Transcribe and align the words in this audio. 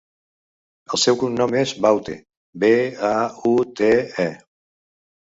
El 0.95 1.01
seu 1.01 1.17
cognom 1.23 1.53
és 1.59 1.73
Baute: 1.87 2.15
be, 2.63 2.71
a, 3.11 3.13
u, 3.51 3.53
te, 3.83 3.91
e. 4.25 4.27